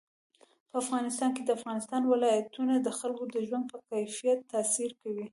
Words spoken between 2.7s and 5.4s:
د خلکو د ژوند په کیفیت تاثیر کوي.